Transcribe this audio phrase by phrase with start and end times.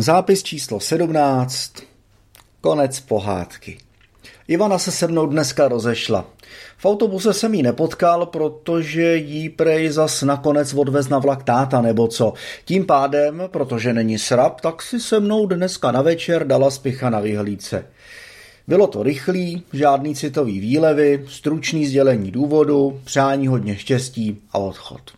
[0.00, 1.72] Zápis číslo 17.
[2.60, 3.78] Konec pohádky.
[4.48, 6.24] Ivana se se mnou dneska rozešla.
[6.76, 12.08] V autobuse jsem jí nepotkal, protože jí prej zas nakonec odvez na vlak táta nebo
[12.08, 12.32] co.
[12.64, 17.20] Tím pádem, protože není srap, tak si se mnou dneska na večer dala spicha na
[17.20, 17.86] vyhlídce.
[18.68, 25.17] Bylo to rychlý, žádný citový výlevy, stručný sdělení důvodu, přání hodně štěstí a odchod.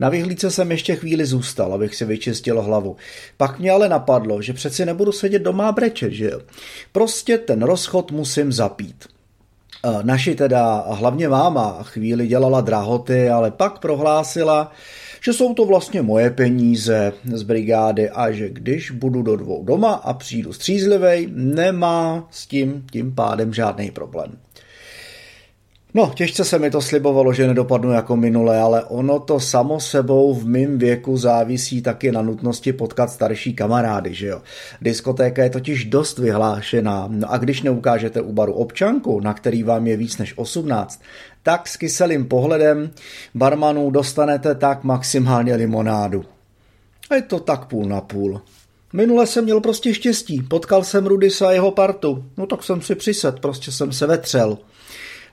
[0.00, 2.96] Na vyhlídce jsem ještě chvíli zůstal, abych si vyčistil hlavu.
[3.36, 6.40] Pak mě ale napadlo, že přeci nebudu sedět doma a brečet, že jo.
[6.92, 9.04] Prostě ten rozchod musím zapít.
[9.84, 14.72] E, naši teda, hlavně máma, chvíli dělala drahoty, ale pak prohlásila,
[15.20, 19.92] že jsou to vlastně moje peníze z brigády a že když budu do dvou doma
[19.92, 24.38] a přijdu střízlivej, nemá s tím tím pádem žádný problém.
[25.94, 30.34] No, těžce se mi to slibovalo, že nedopadnu jako minule, ale ono to samo sebou
[30.34, 34.42] v mém věku závisí taky na nutnosti potkat starší kamarády, že jo.
[34.82, 39.86] Diskotéka je totiž dost vyhlášená, no a když neukážete u baru občanku, na který vám
[39.86, 41.02] je víc než 18,
[41.42, 42.90] tak s kyselým pohledem
[43.34, 46.24] barmanů dostanete tak maximálně limonádu.
[47.10, 48.40] A je to tak půl na půl.
[48.92, 52.94] Minule jsem měl prostě štěstí, potkal jsem Rudisa a jeho partu, no tak jsem si
[52.94, 54.58] přised, prostě jsem se vetřel.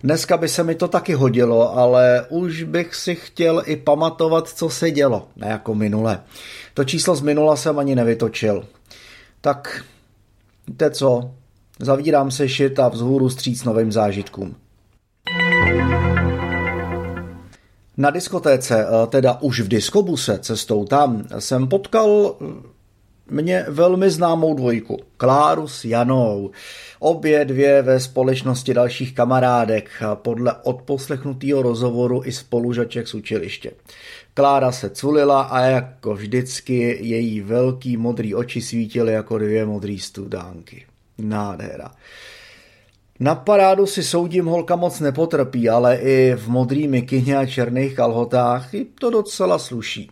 [0.03, 4.70] Dneska by se mi to taky hodilo, ale už bych si chtěl i pamatovat, co
[4.70, 6.23] se dělo, ne jako minule.
[6.73, 8.66] To číslo z minula jsem ani nevytočil.
[9.42, 9.84] Tak,
[10.68, 11.31] víte co,
[11.80, 14.56] zavírám se šit a vzhůru stříc novým zážitkům.
[17.98, 22.36] Na diskotéce, eh, teda už v diskobuse cestou tam, jsem potkal
[23.31, 26.52] mě velmi známou dvojku, Kláru s Janou.
[27.00, 33.72] Obě dvě ve společnosti dalších kamarádek, podle odposlechnutého rozhovoru i spolužaček z učiliště.
[34.34, 40.86] Klára se culila a jako vždycky její velký modrý oči svítily jako dvě modrý studánky.
[41.17, 41.91] Nádhera.
[43.19, 48.69] Na parádu si soudím holka moc nepotrpí, ale i v modrý mikině a černých kalhotách
[49.00, 50.09] to docela sluší.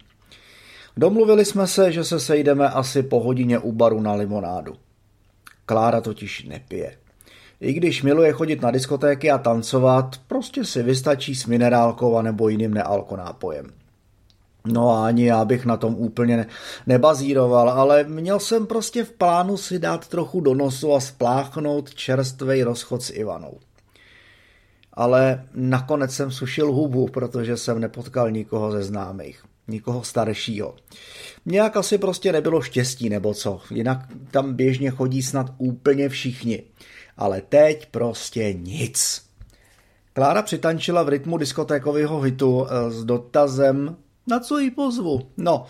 [0.97, 4.75] Domluvili jsme se, že se sejdeme asi po hodině u baru na limonádu.
[5.65, 6.97] Klára totiž nepije.
[7.59, 12.49] I když miluje chodit na diskotéky a tancovat, prostě si vystačí s minerálkou a nebo
[12.49, 13.65] jiným nealkonápojem.
[14.65, 16.47] No a ani já bych na tom úplně
[16.87, 22.63] nebazíroval, ale měl jsem prostě v plánu si dát trochu do nosu a spláchnout čerstvej
[22.63, 23.59] rozchod s Ivanou.
[24.93, 30.75] Ale nakonec jsem sušil hubu, protože jsem nepotkal nikoho ze známých nikoho staršího.
[31.45, 33.99] Nějak asi prostě nebylo štěstí nebo co, jinak
[34.31, 36.63] tam běžně chodí snad úplně všichni.
[37.17, 39.25] Ale teď prostě nic.
[40.13, 43.95] Klára přitančila v rytmu diskotékového hitu eh, s dotazem,
[44.27, 45.29] na co jí pozvu.
[45.37, 45.65] No,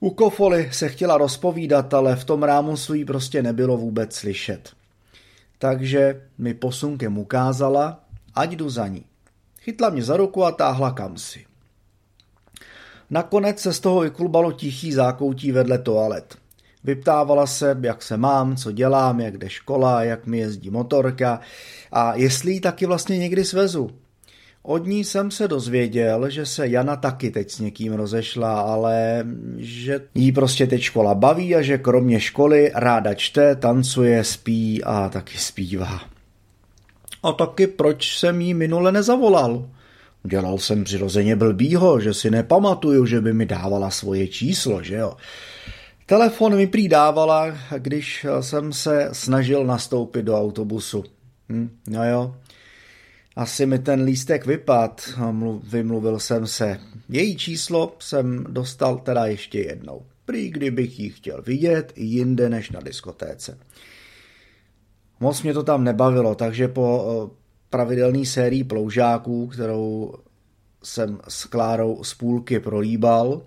[0.00, 4.70] u Kofoly se chtěla rozpovídat, ale v tom rámusu jí prostě nebylo vůbec slyšet.
[5.58, 8.04] Takže mi posunkem ukázala,
[8.34, 9.04] ať jdu za ní.
[9.60, 11.49] Chytla mě za ruku a táhla kam si.
[13.10, 16.36] Nakonec se z toho vyklubalo tichý zákoutí vedle toalet.
[16.84, 21.40] Vyptávala se, jak se mám, co dělám, jak jde škola, jak mi jezdí motorka
[21.92, 23.90] a jestli ji taky vlastně někdy svezu.
[24.62, 30.00] Od ní jsem se dozvěděl, že se Jana taky teď s někým rozešla, ale že
[30.14, 35.38] jí prostě teď škola baví a že kromě školy ráda čte, tancuje, spí a taky
[35.38, 36.00] zpívá.
[37.22, 39.68] A taky proč jsem jí minule nezavolal?
[40.22, 45.16] Dělal jsem přirozeně blbýho, že si nepamatuju, že by mi dávala svoje číslo, že jo.
[46.06, 51.04] Telefon mi prý dávala, když jsem se snažil nastoupit do autobusu.
[51.48, 52.34] Hm, no jo,
[53.36, 55.10] asi mi ten lístek vypad,
[55.62, 56.80] vymluvil jsem se.
[57.08, 60.02] Její číslo jsem dostal teda ještě jednou.
[60.24, 63.58] Prý kdybych ji chtěl vidět jinde než na diskotéce.
[65.20, 67.30] Moc mě to tam nebavilo, takže po
[67.70, 70.14] pravidelný sérii ploužáků, kterou
[70.82, 73.42] jsem s Klárou z půlky prolíbal,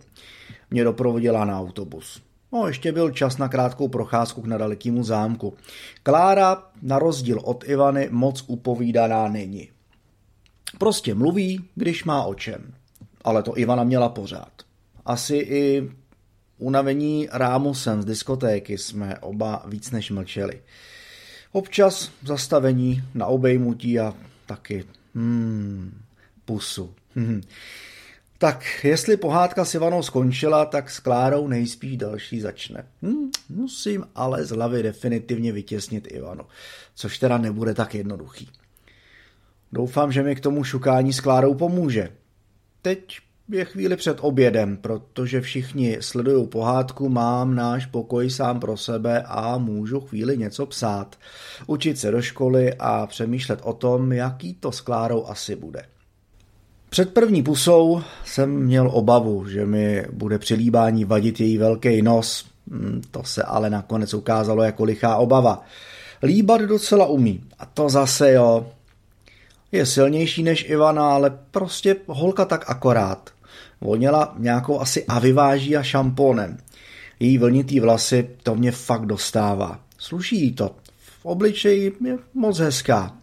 [0.71, 2.21] mě doprovodila na autobus.
[2.51, 5.53] No, ještě byl čas na krátkou procházku k nedalekému zámku.
[6.03, 9.69] Klára, na rozdíl od Ivany, moc upovídaná není.
[10.77, 12.73] Prostě mluví, když má o čem.
[13.23, 14.51] Ale to Ivana měla pořád.
[15.05, 15.91] Asi i
[16.57, 20.61] unavení rámusem z diskotéky jsme oba víc než mlčeli.
[21.53, 24.13] Občas zastavení na obejmutí a
[24.45, 24.85] taky
[25.15, 26.01] hmm,
[26.45, 26.93] pusu.
[27.15, 27.41] Hmm.
[28.37, 32.85] Tak, jestli pohádka s Ivanou skončila, tak s Klárou nejspíš další začne.
[33.01, 36.43] Hmm, musím ale z hlavy definitivně vytěsnit Ivanu,
[36.95, 38.49] což teda nebude tak jednoduchý.
[39.71, 42.09] Doufám, že mi k tomu šukání s Klárou pomůže.
[42.81, 43.19] Teď
[43.49, 49.57] je chvíli před obědem, protože všichni sledují pohádku, mám náš pokoj sám pro sebe a
[49.57, 51.15] můžu chvíli něco psát,
[51.67, 55.83] učit se do školy a přemýšlet o tom, jaký to s Klárou asi bude.
[56.89, 62.45] Před první pusou jsem měl obavu, že mi bude při líbání vadit její velký nos.
[62.67, 65.63] Hm, to se ale nakonec ukázalo jako lichá obava.
[66.23, 67.43] Líbat docela umí.
[67.59, 68.67] A to zase jo.
[69.71, 73.32] Je silnější než Ivana, ale prostě holka tak akorát.
[73.83, 76.57] Voněla nějakou asi aviváží a šampónem.
[77.19, 79.79] Její vlnitý vlasy, to mě fakt dostává.
[79.97, 80.75] Sluší jí to.
[80.97, 83.17] V obličeji je moc hezká.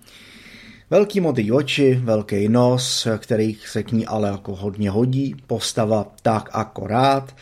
[0.90, 6.48] Velký modrý oči, velký nos, který se k ní ale jako hodně hodí, postava tak
[6.52, 7.36] akorát,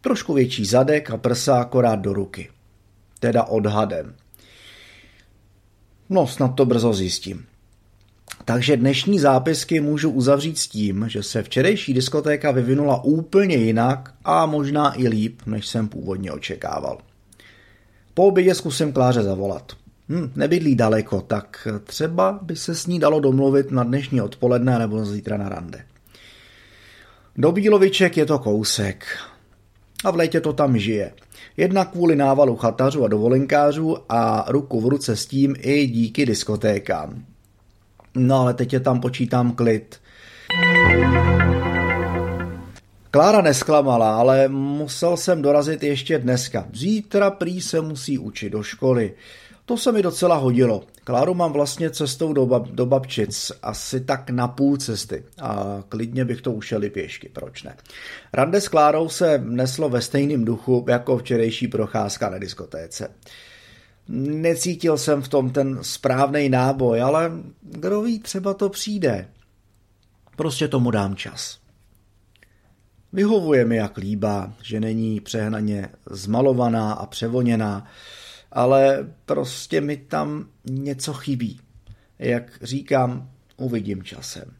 [0.00, 2.50] trošku větší zadek a prsa akorát do ruky.
[3.18, 4.14] Teda odhadem.
[6.10, 7.46] No, snad to brzo zjistím.
[8.44, 14.46] Takže dnešní zápisky můžu uzavřít s tím, že se včerejší diskotéka vyvinula úplně jinak a
[14.46, 16.98] možná i líp, než jsem původně očekával.
[18.14, 19.72] Po obědě zkusím Kláře zavolat.
[20.08, 25.04] Hm, nebydlí daleko, tak třeba by se s ní dalo domluvit na dnešní odpoledne nebo
[25.04, 25.84] zítra na rande.
[27.36, 29.04] Do Bíloviček je to kousek.
[30.04, 31.12] A v létě to tam žije.
[31.56, 37.24] Jednak kvůli návalu chatařů a dovolenkářů a ruku v ruce s tím i díky diskotékám.
[38.14, 40.00] No ale teď je tam počítám klid.
[43.10, 46.66] Klára nesklamala, ale musel jsem dorazit ještě dneska.
[46.72, 49.14] Zítra prý se musí učit do školy.
[49.66, 50.84] To se mi docela hodilo.
[51.04, 56.24] Kláru mám vlastně cestou do, bab, do babčic, asi tak na půl cesty a klidně
[56.24, 57.76] bych to ušel i pěšky, proč ne.
[58.32, 63.08] Rande s Klárou se neslo ve stejném duchu jako včerejší procházka na diskotéce.
[64.08, 69.28] Necítil jsem v tom ten správný náboj, ale kdo ví, třeba to přijde.
[70.36, 71.58] Prostě tomu dám čas.
[73.12, 77.86] Vyhovuje mi jak líbá, že není přehnaně zmalovaná a převoněná,
[78.52, 81.60] ale prostě mi tam něco chybí.
[82.18, 84.52] Jak říkám, uvidím časem.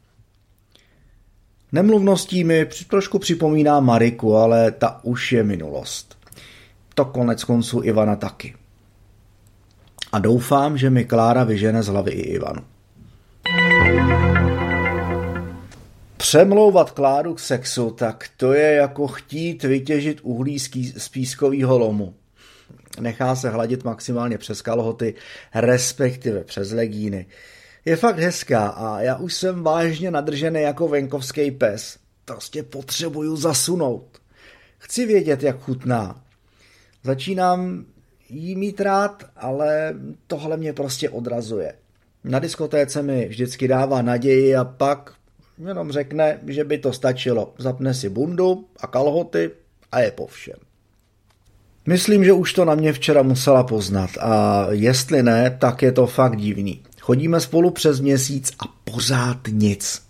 [1.72, 6.18] Nemluvností mi trošku připomíná Mariku, ale ta už je minulost.
[6.94, 8.54] To konec konců Ivana taky
[10.14, 12.62] a doufám, že mi Klára vyžene z hlavy i Ivanu.
[16.16, 20.58] Přemlouvat Kláru k sexu, tak to je jako chtít vytěžit uhlí
[20.96, 22.14] z pískového lomu.
[23.00, 25.14] Nechá se hladit maximálně přes kalhoty,
[25.54, 27.26] respektive přes legíny.
[27.84, 31.98] Je fakt hezká a já už jsem vážně nadržený jako venkovský pes.
[32.24, 34.18] Prostě potřebuju zasunout.
[34.78, 36.22] Chci vědět, jak chutná.
[37.02, 37.84] Začínám
[38.28, 39.94] jí mít rád, ale
[40.26, 41.74] tohle mě prostě odrazuje.
[42.24, 45.14] Na diskotéce mi vždycky dává naději a pak
[45.66, 47.54] jenom řekne, že by to stačilo.
[47.58, 49.50] Zapne si bundu a kalhoty
[49.92, 50.56] a je po všem.
[51.86, 56.06] Myslím, že už to na mě včera musela poznat a jestli ne, tak je to
[56.06, 56.82] fakt divný.
[57.00, 60.02] Chodíme spolu přes měsíc a pořád nic.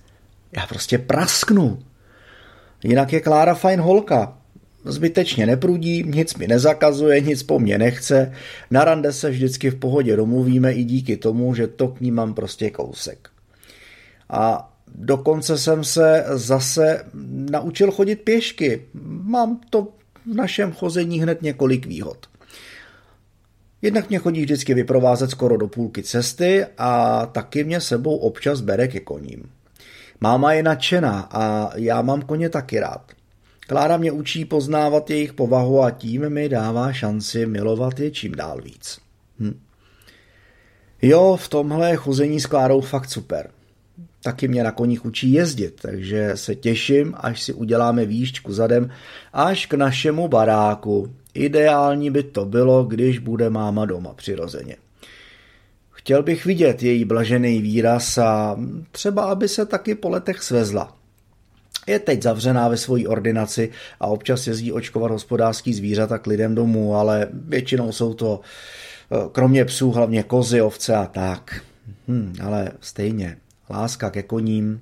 [0.56, 1.78] Já prostě prasknu.
[2.84, 4.38] Jinak je Klára fajn holka,
[4.84, 8.32] Zbytečně neprudí, nic mi nezakazuje, nic po mně nechce.
[8.70, 12.34] Na rande se vždycky v pohodě domluvíme i díky tomu, že to k ní mám
[12.34, 13.28] prostě kousek.
[14.30, 17.04] A dokonce jsem se zase
[17.50, 18.82] naučil chodit pěšky.
[19.22, 19.88] Mám to
[20.32, 22.26] v našem chození hned několik výhod.
[23.82, 28.88] Jednak mě chodí vždycky vyprovázet skoro do půlky cesty a taky mě sebou občas bere
[28.88, 29.50] ke koním.
[30.20, 33.12] Máma je nadšená a já mám koně taky rád.
[33.66, 38.60] Klára mě učí poznávat jejich povahu a tím mi dává šanci milovat je čím dál
[38.60, 38.98] víc.
[39.40, 39.60] Hm.
[41.02, 43.50] Jo, v tomhle chození s Klárou fakt super.
[44.22, 48.90] Taky mě na koních učí jezdit, takže se těším, až si uděláme výšťku zadem
[49.32, 51.14] až k našemu baráku.
[51.34, 54.76] Ideální by to bylo, když bude máma doma přirozeně.
[55.90, 58.56] Chtěl bych vidět její blažený výraz a
[58.90, 60.96] třeba, aby se taky po letech svezla.
[61.86, 66.96] Je teď zavřená ve své ordinaci a občas jezdí očkovat hospodářský zvířata k lidem domů,
[66.96, 68.40] ale většinou jsou to
[69.12, 71.60] eh, kromě psů hlavně kozy, ovce a tak.
[72.08, 73.36] Hm, ale stejně,
[73.70, 74.80] láska ke koním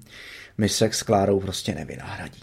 [0.58, 2.40] mi sex s Klárou prostě nevynahradí.